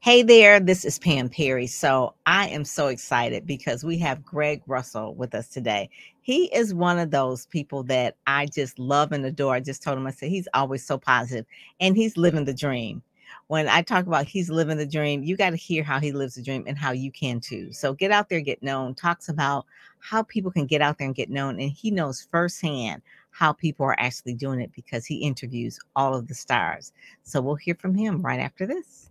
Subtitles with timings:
[0.00, 1.66] Hey there, this is Pam Perry.
[1.66, 5.90] So I am so excited because we have Greg Russell with us today.
[6.20, 9.54] He is one of those people that I just love and adore.
[9.54, 11.46] I just told him, I said, he's always so positive
[11.80, 13.02] and he's living the dream.
[13.48, 16.36] When I talk about he's living the dream, you got to hear how he lives
[16.36, 17.72] the dream and how you can too.
[17.72, 19.66] So get out there, get known, talks about
[19.98, 21.58] how people can get out there and get known.
[21.58, 26.28] And he knows firsthand how people are actually doing it because he interviews all of
[26.28, 26.92] the stars.
[27.24, 29.10] So we'll hear from him right after this.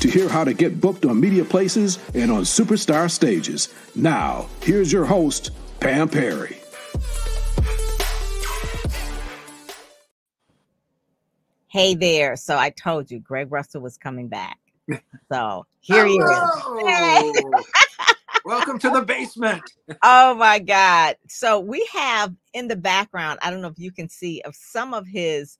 [0.00, 3.72] to hear how to get booked on media places and on superstar stages.
[3.94, 6.56] Now, here's your host, Pam Perry.
[11.68, 12.34] Hey there.
[12.34, 14.58] So I told you Greg Russell was coming back.
[15.30, 17.44] So here he is.
[18.44, 19.62] Welcome to the basement.
[20.02, 21.16] oh my God.
[21.28, 24.94] So we have in the background, I don't know if you can see of some
[24.94, 25.58] of his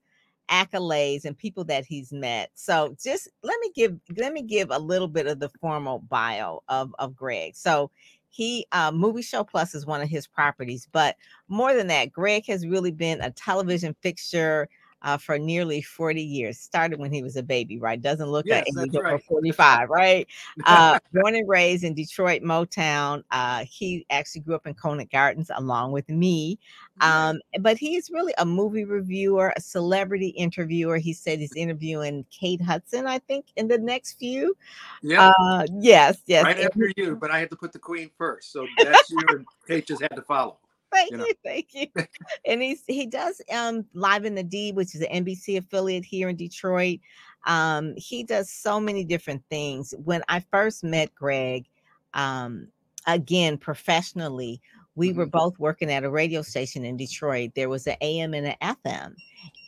[0.51, 2.51] accolades and people that he's met.
[2.55, 6.61] So just let me give let me give a little bit of the formal bio
[6.67, 7.55] of, of Greg.
[7.55, 7.91] So
[8.31, 11.17] he uh, movie show plus is one of his properties but
[11.49, 14.69] more than that greg has really been a television fixture
[15.01, 16.59] uh, for nearly 40 years.
[16.59, 18.01] Started when he was a baby, right?
[18.01, 19.23] Doesn't look Yes, like that's right.
[19.23, 20.27] 45, right?
[20.65, 23.23] Uh, born and raised in Detroit, Motown.
[23.31, 26.59] Uh, he actually grew up in Conant Gardens along with me.
[27.01, 30.97] Um, but he's really a movie reviewer, a celebrity interviewer.
[30.97, 34.55] He said he's interviewing Kate Hudson, I think, in the next few.
[35.01, 36.43] yeah, Uh, yes, yes.
[36.43, 38.51] right after you, but I had to put the queen first.
[38.51, 40.57] So that's you and Kate just had to follow.
[40.91, 41.25] Thank you know.
[41.43, 41.87] thank you.
[42.45, 46.29] And he's he does um live in the D, which is an NBC affiliate here
[46.29, 46.99] in Detroit.
[47.47, 49.93] Um, he does so many different things.
[50.03, 51.65] When I first met Greg,
[52.13, 52.67] um,
[53.07, 54.61] again professionally,
[54.95, 55.31] we were Mhm.
[55.31, 57.51] both working at a radio station in Detroit.
[57.55, 59.15] There was an AM and an FM,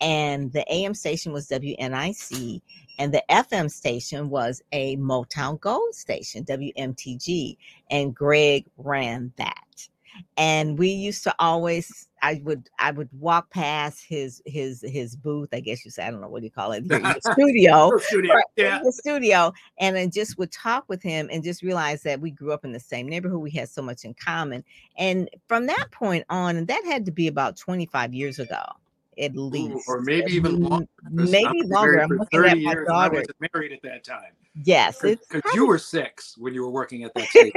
[0.02, 2.62] and the AM station was WNIC,
[3.00, 7.58] and the FM station was a Motown Gold station, WMTG,
[7.90, 9.88] and Greg ran that
[10.38, 15.50] and we used to always i would i would walk past his his his booth
[15.54, 16.84] i guess you say i don't know what do you call it
[17.34, 18.36] studio studio.
[18.58, 18.82] Yeah.
[18.90, 22.66] studio and then just would talk with him and just realize that we grew up
[22.66, 24.64] in the same neighborhood we had so much in common
[24.98, 28.62] and from that point on and that had to be about 25 years ago
[29.20, 30.88] at Ooh, least or maybe even longer.
[31.12, 34.32] maybe longer i'm looking at my years and I daughter wasn't married at that time.
[34.64, 37.52] yes Because you were six when you were working at that station.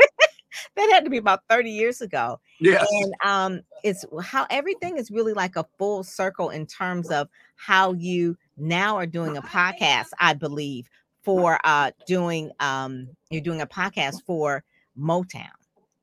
[0.76, 2.86] That had to be about 30 years ago yes.
[2.90, 7.92] and um it's how everything is really like a full circle in terms of how
[7.94, 10.88] you now are doing a podcast i believe
[11.22, 14.62] for uh doing um you're doing a podcast for
[14.98, 15.48] motown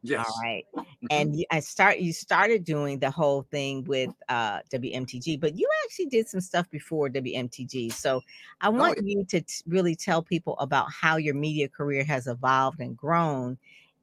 [0.04, 0.26] yes.
[0.28, 0.86] all right Mhm.
[1.12, 5.68] and you, i start you started doing the whole thing with uh wmtg but you
[5.86, 8.22] actually did some stuff before wmtg so
[8.62, 12.80] i want you to t- really tell people about how your media career has evolved
[12.80, 13.58] and grown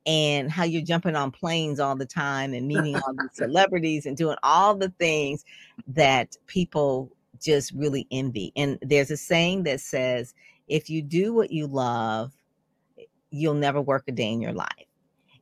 [0.06, 4.16] and how you're jumping on planes all the time and meeting all these celebrities and
[4.16, 5.44] doing all the things
[5.86, 10.34] that people just really envy and there's a saying that says
[10.68, 12.32] if you do what you love
[12.98, 14.86] eh, you'll never work a day in your life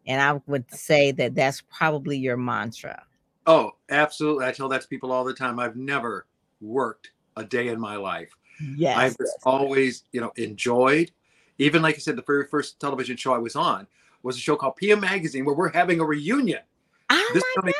[0.09, 3.05] and I would say that that's probably your mantra.
[3.47, 4.47] Oh, absolutely.
[4.47, 5.61] I tell that to people all the time.
[5.61, 6.27] I've never
[6.63, 8.31] worked a day in my life.
[8.75, 8.97] Yes.
[8.97, 11.13] I've just always, you know, enjoyed.
[11.59, 13.87] Even like I said, the very first television show I was on
[14.23, 16.61] was a show called PM Magazine, where we're having a reunion
[17.11, 17.75] oh this my coming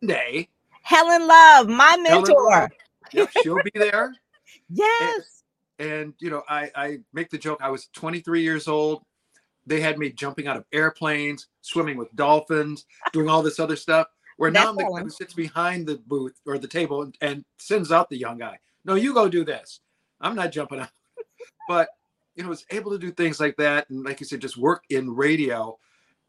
[0.00, 0.48] Sunday.
[0.82, 2.50] Helen Love, my mentor.
[2.50, 2.70] Love,
[3.12, 4.14] Yep, she'll be there.
[4.70, 5.44] Yes.
[5.78, 7.60] And you know, I, I make the joke.
[7.62, 9.02] I was 23 years old.
[9.66, 14.08] They had me jumping out of airplanes, swimming with dolphins, doing all this other stuff.
[14.36, 17.44] Where now I'm the guy who sits behind the booth or the table and, and
[17.58, 18.58] sends out the young guy.
[18.84, 19.80] No, you go do this.
[20.20, 20.90] I'm not jumping out.
[21.68, 21.88] but
[22.38, 24.84] you know, was able to do things like that, and like you said, just work
[24.90, 25.76] in radio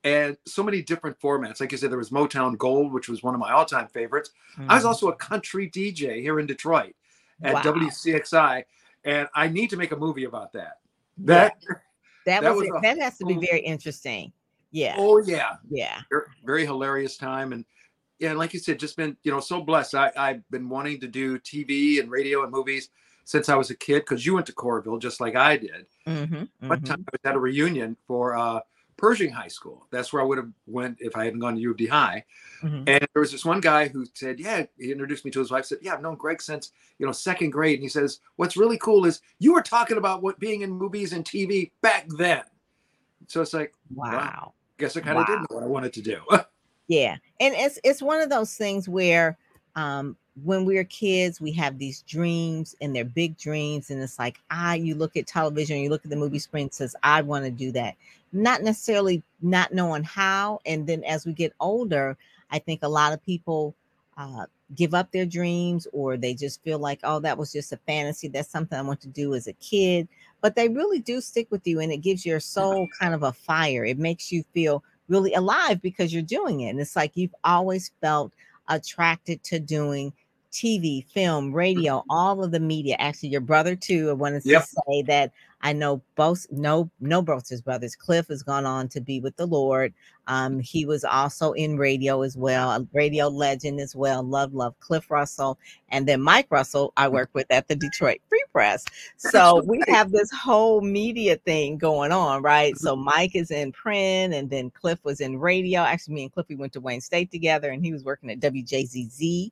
[0.04, 1.60] and so many different formats.
[1.60, 4.32] Like you said, there was Motown Gold, which was one of my all-time favorites.
[4.68, 4.88] I was Mhm.
[4.88, 6.96] also a country DJ here in Detroit
[7.44, 7.62] at Wow.
[7.62, 8.66] WCXI,
[9.04, 10.80] and I need to make a movie about that.
[11.18, 11.58] Yeah, That,
[12.26, 14.34] that, that was, was a that has to be very interesting.
[14.72, 14.96] Yeah.
[14.98, 16.02] oh yeah, Yeah.
[16.10, 17.66] very, very hilarious time, and
[18.18, 19.94] yeah, like you said, just been you know so blessed.
[19.94, 22.90] I I've been wanting to do TV and radio and movies
[23.30, 25.86] since I was a kid because you went to Courville just like I did.
[26.08, 28.62] hmm One time I was at a reunion for uh,
[28.98, 29.86] Pershing High School.
[29.92, 32.26] That's where I would have went if I hadn't gone to U of D High.
[32.64, 32.84] Mm-hmm.
[32.88, 35.66] And there was this one guy who said, "Yeah," he introduced me to his wife.
[35.66, 38.80] Said, "Yeah, I've known Greg since you know second grade." And he says, "What's really
[38.80, 42.42] cool is you were talking about what being in movies and TV back then."
[43.28, 44.10] So it's like, wow.
[44.12, 45.36] Well, guess I kind of wow.
[45.36, 46.20] did know what I wanted to do.
[46.88, 49.38] yeah, and it's it's one of those things where
[49.76, 53.90] um, when we're kids, we have these dreams and they're big dreams.
[53.90, 56.96] And it's like, ah, you look at television, you look at the movie screen, says,
[57.04, 57.96] I want to do that.
[58.32, 60.60] Not necessarily not knowing how.
[60.66, 62.18] And then as we get older,
[62.52, 63.76] I think a lot of people
[64.18, 64.46] uh,
[64.76, 68.28] give up their dreams or they just feel like, oh, that was just a fantasy.
[68.28, 70.08] That's something I want to do as a kid.
[70.42, 73.34] But they really do stick with you and it gives your soul kind of a
[73.34, 73.84] fire.
[73.84, 76.70] It makes you feel really alive because you're doing it.
[76.70, 78.32] And it's like you've always felt
[78.68, 80.14] attracted to doing
[80.52, 82.12] TV, film, radio, mm-hmm.
[82.12, 82.96] all of the media.
[83.00, 84.10] Actually, your brother too.
[84.10, 84.66] I wanted to yep.
[84.66, 85.32] say that
[85.62, 87.96] I know both no no both his brothers.
[87.96, 89.94] Cliff has gone on to be with the Lord.
[90.30, 94.24] Um, he was also in radio as well, a radio legend as well.
[94.24, 95.58] Love, love Cliff Russell,
[95.90, 96.94] and then Mike Russell.
[96.96, 98.86] I work with at the Detroit Free Press.
[99.18, 102.78] So we have this whole media thing going on, right?
[102.78, 103.06] So mm-hmm.
[103.06, 105.82] Mike is in print, and then Cliff was in radio.
[105.82, 108.40] Actually, me and Cliff we went to Wayne State together, and he was working at
[108.40, 109.52] WJZZ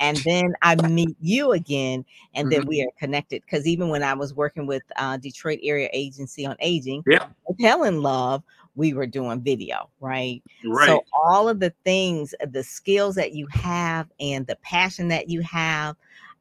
[0.00, 2.04] and then I meet you again,
[2.34, 2.60] and mm-hmm.
[2.60, 3.42] then we are connected.
[3.42, 7.60] Because even when I was working with uh, Detroit Area Agency on Aging, yeah, with
[7.60, 8.42] Helen Love,
[8.74, 10.42] we were doing video, right?
[10.64, 10.86] Right.
[10.86, 15.28] So all of the things, uh, the skills that you have, and the passion that
[15.28, 15.96] you have,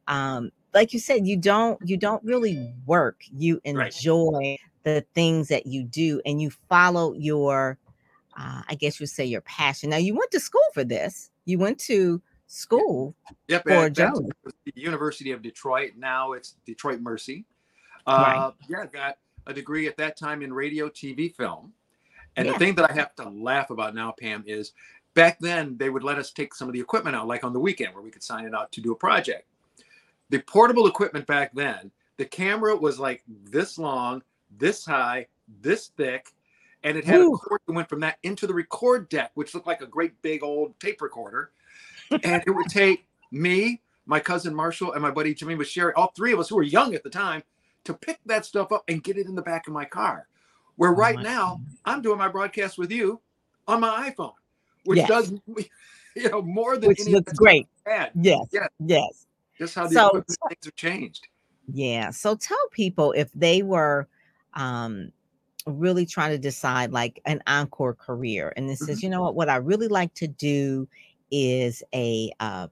[0.07, 3.21] um, like you said, you don't you don't really work.
[3.35, 4.59] You enjoy right.
[4.83, 7.77] the things that you do, and you follow your,
[8.37, 9.89] uh, I guess you say your passion.
[9.89, 11.29] Now you went to school for this.
[11.45, 13.15] You went to school
[13.47, 14.31] yep, for journalism.
[14.43, 15.91] The University of Detroit.
[15.97, 17.45] Now it's Detroit Mercy.
[18.07, 18.53] Uh, right.
[18.69, 19.17] Yeah, got
[19.47, 21.73] a degree at that time in radio, TV, film.
[22.35, 22.53] And yeah.
[22.53, 24.73] the thing that I have to laugh about now, Pam, is
[25.13, 27.59] back then they would let us take some of the equipment out, like on the
[27.59, 29.47] weekend, where we could sign it out to do a project.
[30.29, 34.23] The portable equipment back then, the camera was like this long,
[34.57, 35.27] this high,
[35.61, 36.27] this thick,
[36.83, 37.33] and it had Ooh.
[37.33, 40.19] a cord that went from that into the record deck, which looked like a great
[40.21, 41.51] big old tape recorder
[42.23, 46.33] and it would take me, my cousin Marshall, and my buddy Jimmy Sherry, all three
[46.33, 47.43] of us who were young at the time,
[47.83, 50.27] to pick that stuff up and get it in the back of my car.
[50.81, 51.61] Where oh right now God.
[51.85, 53.21] I'm doing my broadcast with you
[53.67, 54.33] on my iPhone,
[54.85, 55.07] which yes.
[55.07, 55.31] does
[56.15, 57.67] you know more than which looks great.
[57.85, 58.47] Yes, yes,
[58.79, 59.27] yes.
[59.59, 61.27] Just how the so, things have changed.
[61.71, 62.09] Yeah.
[62.09, 64.07] So tell people if they were
[64.55, 65.11] um
[65.67, 68.87] really trying to decide like an encore career and this mm-hmm.
[68.87, 70.87] says you know what what i really like to do
[71.29, 72.67] is a uh,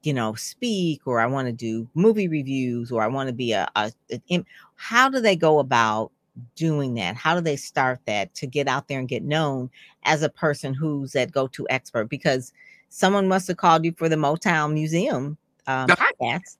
[0.00, 3.52] you know speak or i want to do movie reviews or i want to be
[3.52, 3.92] a, a,
[4.30, 4.42] a,
[4.76, 6.10] how do they go about
[6.54, 9.70] doing that how do they start that to get out there and get known
[10.04, 12.52] as a person who's that go-to expert because
[12.88, 16.56] someone must have called you for the motown museum um, podcast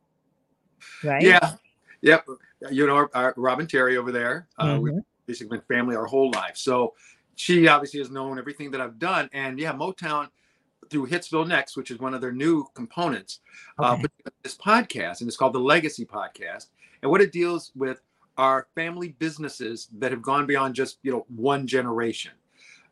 [1.04, 1.52] right yeah
[2.02, 2.24] yep
[2.70, 4.82] you know our, our robin terry over there uh, mm-hmm.
[4.82, 6.94] we've basically been family our whole life so
[7.36, 10.28] she obviously has known everything that i've done and yeah motown
[10.90, 13.40] through Hitsville Next, which is one of their new components,
[13.78, 14.04] uh, okay.
[14.26, 16.66] uh, this podcast, and it's called the Legacy Podcast.
[17.02, 18.02] And what it deals with
[18.40, 22.32] are family businesses that have gone beyond just you know one generation.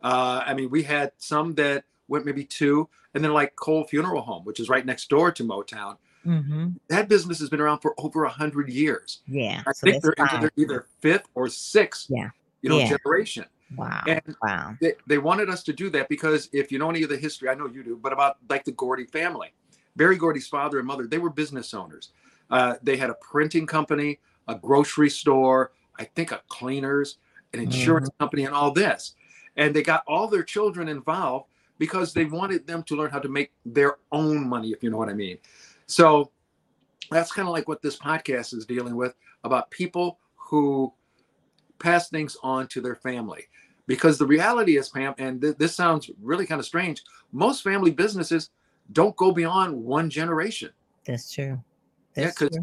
[0.03, 4.20] Uh, I mean, we had some that went maybe two, and then like Cole Funeral
[4.20, 5.96] Home, which is right next door to Motown.
[6.27, 6.69] Mm-hmm.
[6.89, 9.20] That business has been around for over a hundred years.
[9.27, 12.29] Yeah, I so think they're into their either fifth or sixth, yeah.
[12.61, 12.96] you know, yeah.
[12.96, 13.46] generation.
[13.75, 14.03] Wow.
[14.06, 14.77] And wow.
[14.81, 17.49] They, they wanted us to do that because if you know any of the history,
[17.49, 19.55] I know you do, but about like the Gordy family,
[19.96, 22.11] Berry Gordy's father and mother, they were business owners.
[22.51, 27.19] Uh, they had a printing company, a grocery store, I think a cleaners,
[27.52, 28.22] an insurance mm-hmm.
[28.22, 29.14] company, and all this.
[29.56, 31.46] And they got all their children involved
[31.78, 34.96] because they wanted them to learn how to make their own money, if you know
[34.96, 35.38] what I mean.
[35.86, 36.31] So
[37.10, 39.14] that's kind of like what this podcast is dealing with
[39.44, 40.93] about people who
[41.78, 43.44] pass things on to their family.
[43.86, 47.02] Because the reality is, Pam, and th- this sounds really kind of strange,
[47.32, 48.50] most family businesses
[48.93, 50.70] don't go beyond one generation.
[51.05, 51.62] That's true.
[52.14, 52.58] That's yeah, because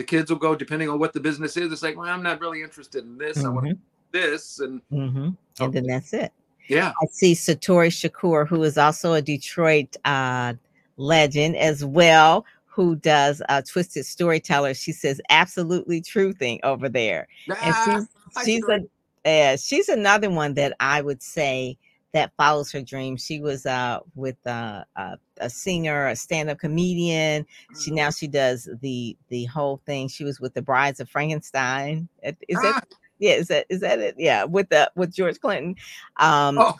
[0.00, 2.40] the kids will go, depending on what the business is, it's like, well, I'm not
[2.40, 3.36] really interested in this.
[3.36, 3.46] Mm-hmm.
[3.46, 3.78] I want
[4.12, 4.58] this.
[4.58, 5.28] And, mm-hmm.
[5.62, 6.32] and then that's it.
[6.68, 6.92] Yeah.
[7.02, 10.54] I see Satori Shakoor, who is also a Detroit uh,
[10.96, 14.72] legend as well, who does uh, Twisted Storyteller.
[14.72, 17.28] She says absolutely true thing over there.
[17.50, 18.80] Ah, and she's, she's a
[19.26, 21.76] yeah, she's another one that I would say
[22.12, 23.16] that follows her dream.
[23.16, 27.46] She was uh, with uh, uh, a singer, a stand-up comedian.
[27.80, 27.96] She mm-hmm.
[27.96, 30.08] now she does the the whole thing.
[30.08, 32.08] She was with the Brides of Funkenstein.
[32.22, 32.86] Is ah, that
[33.20, 34.14] Yeah, is that is that it?
[34.18, 35.76] Yeah, with the with George Clinton,
[36.16, 36.74] um, oh.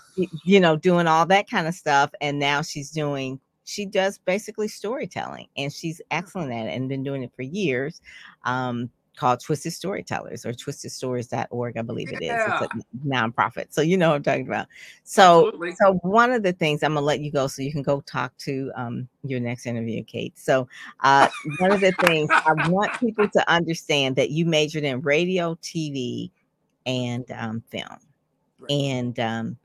[0.44, 4.66] you know, doing all that kind of stuff, and now she's doing she does basically
[4.66, 8.00] storytelling, and she's excellent at it, and been doing it for years.
[8.44, 12.28] Um, called Twisted Storytellers or twistedstories.org, I believe it is.
[12.28, 12.62] Yeah.
[12.62, 13.66] It's a nonprofit.
[13.70, 14.66] So you know what I'm talking about.
[15.04, 15.74] So Absolutely.
[15.76, 18.36] so one of the things I'm gonna let you go so you can go talk
[18.38, 20.38] to um, your next interview, Kate.
[20.38, 20.68] So
[21.00, 25.54] uh, one of the things I want people to understand that you majored in radio,
[25.56, 26.30] TV,
[26.86, 27.98] and um, film.
[28.58, 28.70] Right.
[28.70, 29.56] And um,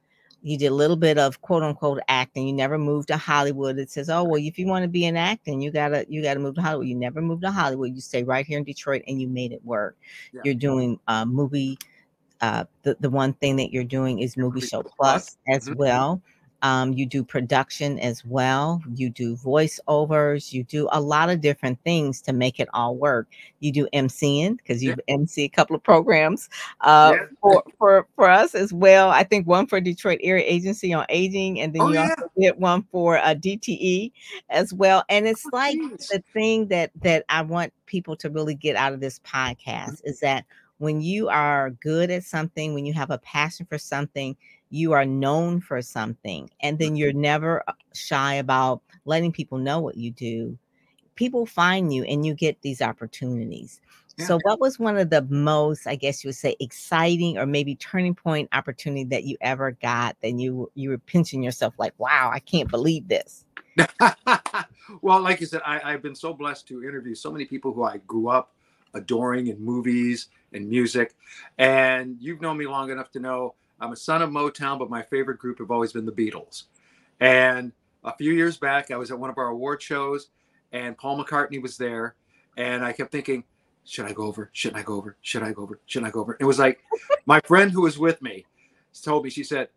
[0.46, 2.48] you did a little bit of quote unquote acting.
[2.48, 3.80] You never moved to Hollywood.
[3.80, 6.40] It says, oh well, if you want to be in acting, you gotta you gotta
[6.40, 6.88] move to Hollywood.
[6.88, 7.96] You never moved to Hollywood.
[7.96, 9.98] You stay right here in Detroit, and you made it work.
[10.32, 10.42] Yeah.
[10.46, 11.80] You're doing a movie.
[12.42, 15.80] Uh, the the one thing that you're doing is Movie Show Plus as mm-hmm.
[15.80, 16.22] well.
[16.66, 18.82] Um, you do production as well.
[18.96, 20.52] You do voiceovers.
[20.52, 23.28] You do a lot of different things to make it all work.
[23.60, 25.14] You do MCing because you yeah.
[25.14, 26.50] MC a couple of programs
[26.82, 27.26] uh, yeah.
[27.40, 29.12] for, for for us as well.
[29.12, 32.10] I think one for Detroit Area Agency on Aging, and then oh, you yeah.
[32.10, 34.12] also did one for uh, DTE
[34.50, 35.04] as well.
[35.08, 36.08] And it's oh, like geez.
[36.08, 40.10] the thing that that I want people to really get out of this podcast mm-hmm.
[40.10, 40.46] is that
[40.80, 44.36] when you are good at something, when you have a passion for something,
[44.76, 49.80] you are known for something and then you're never uh, shy about letting people know
[49.80, 50.58] what you do.
[51.16, 53.80] People find you and you get these opportunities.
[54.18, 54.28] Yeah.
[54.28, 57.76] so what was one of the most i guess you would say exciting or maybe
[57.76, 62.32] turning point opportunity that you ever got then you you were pinching yourself like wow
[62.34, 63.46] i can't believe this.
[65.02, 67.84] Well like you said I, i've been so blessed to interview so many people who
[67.84, 68.54] i grew up
[68.94, 71.14] adoring in movies and music
[71.58, 75.02] and you've known me long enough to know I'm a son of Motown, but my
[75.02, 76.64] favorite group have always been the Beatles.
[77.20, 77.72] And
[78.04, 80.30] a few years back, I was at one of our award shows,
[80.72, 82.16] and Paul McCartney was there,
[82.58, 83.44] and I kept thinking,
[83.84, 84.50] should I go over?
[84.54, 85.18] Shouldn't I go over?
[85.22, 85.80] Should I go over?
[85.86, 86.38] Should I go over?
[86.40, 86.80] It was like
[87.26, 88.46] my friend who was with me
[89.02, 89.70] told me, she said,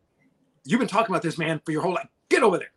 [0.64, 2.08] You've been talking about this man for your whole life.
[2.28, 2.72] Get over there.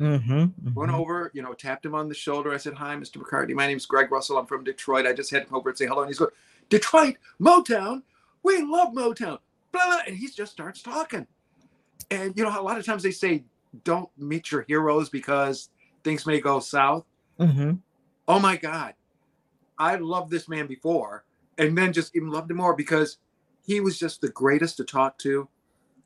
[0.00, 0.74] Mm-hmm, mm-hmm.
[0.74, 2.52] Went over, you know, tapped him on the shoulder.
[2.52, 3.16] I said, Hi, Mr.
[3.16, 3.54] McCartney.
[3.54, 4.38] My name's Greg Russell.
[4.38, 5.06] I'm from Detroit.
[5.06, 6.02] I just had to come over and say hello.
[6.02, 6.30] And he's going,
[6.68, 8.02] Detroit, Motown.
[8.42, 9.38] We love Motown
[9.74, 11.26] blah, blah, and he just starts talking.
[12.10, 13.44] And you know, a lot of times they say,
[13.82, 15.70] don't meet your heroes because
[16.04, 17.04] things may go south.
[17.40, 17.72] Mm-hmm.
[18.28, 18.94] Oh my God.
[19.78, 21.24] I loved this man before
[21.58, 23.18] and then just even loved him more because
[23.66, 25.48] he was just the greatest to talk to.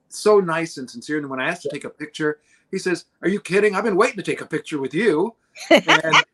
[0.08, 1.18] So nice and sincere.
[1.18, 3.74] And when I asked to take a picture, he says, Are you kidding?
[3.74, 5.34] I've been waiting to take a picture with you.
[5.70, 6.24] And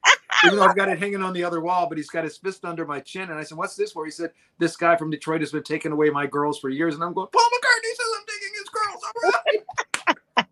[0.45, 2.65] even though I've got it hanging on the other wall, but he's got his fist
[2.65, 3.31] under my chin.
[3.31, 4.05] And I said, What's this for?
[4.05, 6.95] He said, This guy from Detroit has been taking away my girls for years.
[6.95, 9.03] And I'm going, Paul McCartney says I'm taking his girls.
[9.25, 10.47] All right.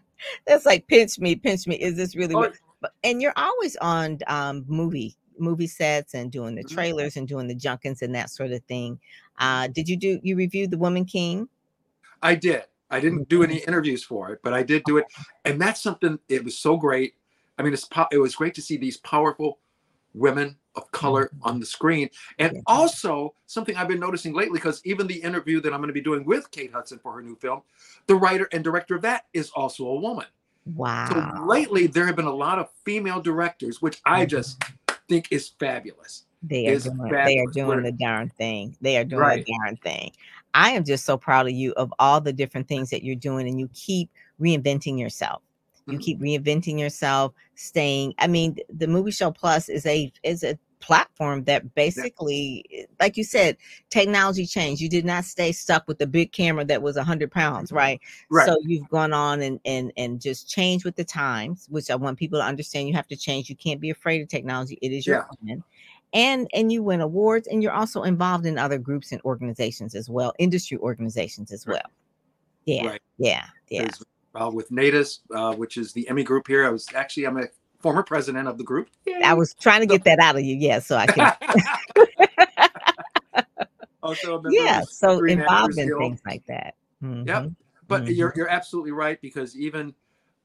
[0.46, 1.76] That's like pinch me, pinch me.
[1.76, 2.92] Is this really oh, what?
[3.04, 6.74] And you're always on um, movie movie sets and doing the mm-hmm.
[6.74, 8.98] trailers and doing the junkets and that sort of thing.
[9.38, 11.48] Uh, did you do you reviewed The Woman King?
[12.22, 12.64] I did.
[12.90, 15.04] I didn't do any interviews for it, but I did do it.
[15.44, 17.14] And that's something, it was so great.
[17.58, 19.58] I mean, it's po- it was great to see these powerful
[20.14, 21.48] women of color mm-hmm.
[21.48, 22.08] on the screen.
[22.38, 25.94] And also something I've been noticing lately, because even the interview that I'm going to
[25.94, 27.62] be doing with Kate Hudson for her new film,
[28.06, 30.26] the writer and director of that is also a woman.
[30.74, 31.08] Wow.
[31.36, 34.28] So lately there have been a lot of female directors, which I mm-hmm.
[34.28, 34.62] just
[35.08, 36.24] think is fabulous.
[36.42, 38.76] They are doing, they are doing the darn thing.
[38.80, 39.44] They are doing right.
[39.44, 40.12] the darn thing.
[40.54, 43.48] I am just so proud of you of all the different things that you're doing
[43.48, 44.10] and you keep
[44.40, 45.42] reinventing yourself
[45.88, 46.02] you mm-hmm.
[46.02, 51.44] keep reinventing yourself staying i mean the movie show plus is a is a platform
[51.44, 52.84] that basically yeah.
[53.00, 53.56] like you said
[53.90, 57.70] technology changed you did not stay stuck with the big camera that was 100 pounds
[57.70, 57.78] mm-hmm.
[57.78, 61.90] right right so you've gone on and and and just changed with the times which
[61.90, 64.78] i want people to understand you have to change you can't be afraid of technology
[64.80, 65.24] it is your yeah.
[65.42, 65.62] friend
[66.12, 70.08] and and you win awards and you're also involved in other groups and organizations as
[70.08, 71.90] well industry organizations as well
[72.64, 73.02] yeah right.
[73.18, 73.88] yeah yeah
[74.38, 76.64] uh, with NATAS, uh, which is the Emmy group here.
[76.64, 77.44] I was actually I'm a
[77.80, 78.88] former president of the group.
[79.06, 79.20] Yay.
[79.24, 81.32] I was trying to get that out of you, yeah, so I can.
[84.02, 86.74] also, yeah, so involved in things like that.
[87.02, 87.28] Mm-hmm.
[87.28, 87.46] Yeah,
[87.88, 88.12] but mm-hmm.
[88.12, 89.94] you're you're absolutely right because even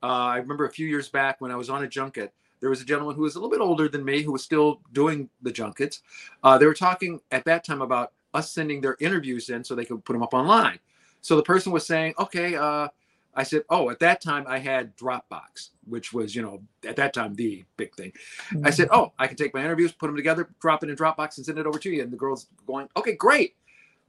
[0.01, 2.33] uh, I remember a few years back when I was on a junket.
[2.59, 4.79] There was a gentleman who was a little bit older than me who was still
[4.93, 6.01] doing the junkets.
[6.43, 9.83] Uh, they were talking at that time about us sending their interviews in so they
[9.83, 10.79] could put them up online.
[11.19, 12.88] So the person was saying, "Okay, uh,
[13.35, 17.13] I said, oh, at that time I had Dropbox, which was, you know, at that
[17.13, 18.11] time the big thing.
[18.49, 18.67] Mm-hmm.
[18.67, 18.99] I said, mm-hmm.
[18.99, 21.57] oh, I can take my interviews, put them together, drop it in Dropbox, and send
[21.57, 22.03] it over to you.
[22.03, 23.55] And the girl's going, okay, great.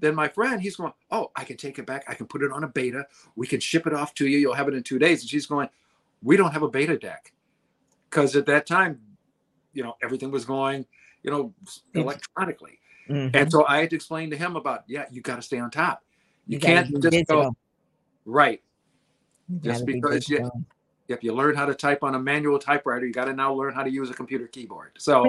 [0.00, 2.04] Then my friend, he's going, oh, I can take it back.
[2.09, 3.07] I can put it on a beta.
[3.37, 4.38] We can ship it off to you.
[4.38, 5.23] You'll have it in two days.
[5.23, 5.69] And she's going,
[6.23, 7.33] we don't have a beta deck
[8.11, 9.00] because at that time,
[9.73, 10.87] you know, everything was going,
[11.23, 11.54] you know,
[11.95, 12.78] electronically.
[13.09, 13.37] Mm-hmm.
[13.37, 15.71] And so I had to explain to him about, yeah, you got to stay on
[15.71, 16.02] top.
[16.47, 17.54] You, you can't just go
[18.25, 18.62] right.
[19.61, 20.51] Just because you,
[21.09, 23.75] if you learn how to type on a manual typewriter, you got to now learn
[23.75, 24.93] how to use a computer keyboard.
[24.99, 25.27] So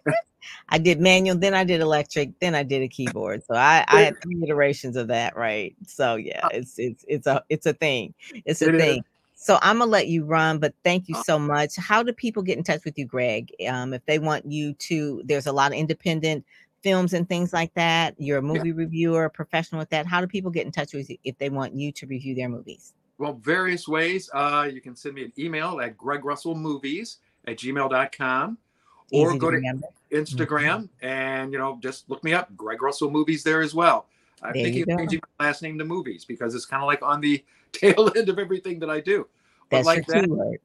[0.68, 3.42] I did manual, then I did electric, then I did a keyboard.
[3.46, 5.74] So I, I had three iterations of that, right?
[5.86, 8.14] So yeah, uh it's it's it's a it's a thing.
[8.44, 8.98] It's a it thing.
[8.98, 9.04] Is.
[9.34, 11.76] So I'm gonna let you run, but thank you uh so much.
[11.76, 13.50] How do people get in touch with you, Greg?
[13.68, 16.44] Um, if they want you to, there's a lot of independent
[16.82, 18.14] films and things like that.
[18.18, 18.74] You're a movie yeah.
[18.76, 20.06] reviewer, professional with that.
[20.06, 22.48] How do people get in touch with you if they want you to review their
[22.48, 22.94] movies?
[23.18, 24.30] Well, various ways.
[24.32, 28.58] Uh, you can send me an email at gregrussellmovies at gmail.com
[29.10, 29.86] or go to remember.
[30.12, 31.06] Instagram mm-hmm.
[31.06, 34.06] and, you know, just look me up, Greg Russell Movies there as well.
[34.42, 37.02] I'm there thinking of changing my last name to movies because it's kind of like
[37.02, 39.26] on the tail end of everything that I do.
[39.70, 40.58] But That's like that.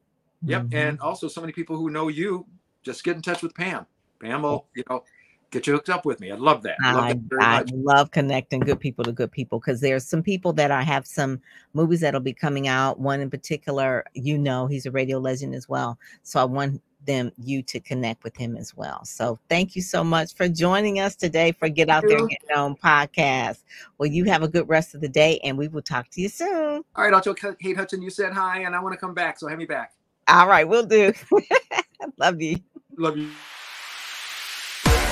[0.46, 0.62] Yep.
[0.62, 0.76] Mm-hmm.
[0.76, 2.46] And also so many people who know you,
[2.82, 3.86] just get in touch with Pam.
[4.20, 5.04] Pam will, you know,
[5.50, 6.30] get you hooked up with me.
[6.30, 6.76] I love that.
[6.82, 10.52] I, love, that I love connecting good people to good people because there's some people
[10.54, 11.40] that I have some
[11.72, 12.98] movies that'll be coming out.
[12.98, 15.98] One in particular, you know, he's a radio legend as well.
[16.22, 19.04] So I want them you to connect with him as well.
[19.04, 22.42] So thank you so much for joining us today for Get Out There and Get
[22.48, 23.62] Known podcast.
[23.98, 26.28] Well, you have a good rest of the day and we will talk to you
[26.28, 26.82] soon.
[26.96, 29.38] All right, I'll tell Kate Hudson you said hi and I want to come back.
[29.38, 29.92] So have me back.
[30.28, 31.12] All right, we'll do.
[32.18, 32.58] Love you.
[32.96, 33.30] Love you.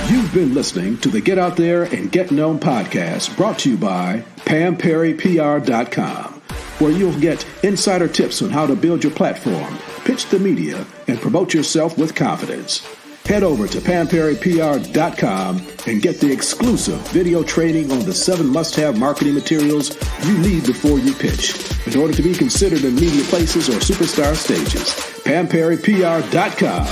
[0.08, 3.76] You've been listening to the Get Out There and Get Known podcast brought to you
[3.78, 6.32] by PamPerryPR.com,
[6.78, 11.20] where you'll get insider tips on how to build your platform, pitch the media, and
[11.20, 12.84] promote yourself with confidence.
[13.24, 18.98] Head over to PamPerryPR.com and get the exclusive video training on the seven must have
[18.98, 21.54] marketing materials you need before you pitch
[21.86, 24.90] in order to be considered in media places or superstar stages.
[25.24, 26.86] PamPerryPR.com,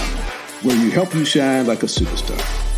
[0.65, 2.70] where you help you shine like a superstar.